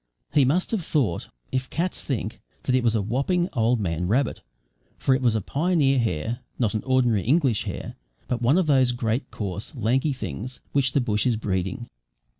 [0.33, 4.41] He must have thought (if cats think) that it was a whopping, old man rabbit,
[4.97, 7.93] for it was a pioneer hare not an ordinary English hare,
[8.27, 11.87] but one of those great coarse, lanky things which the bush is breeding.